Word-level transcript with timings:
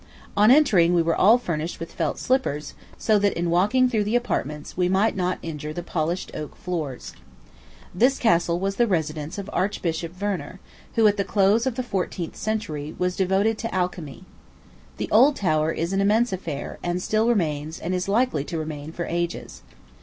On 0.35 0.49
entering, 0.49 0.95
we 0.95 1.03
were 1.03 1.15
all 1.15 1.37
furnished 1.37 1.79
with 1.79 1.93
felt 1.93 2.17
slippers, 2.17 2.73
so 2.97 3.19
that, 3.19 3.33
in 3.37 3.51
walking 3.51 3.87
through 3.87 4.03
the 4.05 4.15
apartments, 4.15 4.75
we 4.75 4.89
might 4.89 5.15
not 5.15 5.37
injure 5.43 5.73
the 5.73 5.83
polished 5.83 6.31
oak 6.33 6.55
floors. 6.55 7.13
This 7.93 8.17
castle 8.17 8.59
was 8.59 8.77
the 8.77 8.87
residence 8.87 9.37
of 9.37 9.47
Archbishop 9.53 10.19
Werner, 10.19 10.59
who, 10.95 11.05
at 11.05 11.17
the 11.17 11.23
close 11.23 11.67
of 11.67 11.75
the 11.75 11.83
fourteenth 11.83 12.35
century, 12.35 12.95
was 12.97 13.15
devoted 13.15 13.59
to 13.59 13.71
alchemy. 13.75 14.25
The 14.97 15.07
old 15.11 15.35
tower 15.35 15.71
is 15.71 15.93
an 15.93 16.01
immense 16.01 16.33
affair, 16.33 16.79
and 16.81 16.99
still 16.99 17.29
remains, 17.29 17.77
and 17.77 17.93
is 17.93 18.07
likely 18.07 18.43
to 18.45 18.57
remain 18.57 18.91
for 18.91 19.05
ages. 19.05 19.61